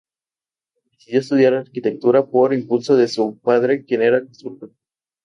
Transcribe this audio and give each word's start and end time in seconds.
Decidió 0.89 1.19
estudiar 1.19 1.53
arquitectura 1.53 2.25
por 2.25 2.55
impulso 2.55 2.95
de 2.95 3.07
su 3.07 3.37
padre, 3.37 3.85
quien 3.85 4.01
era 4.01 4.23
constructor. 4.23 4.71